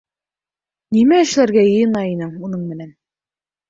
[0.97, 2.95] Нимә эшләргә йыйына инең уның менән?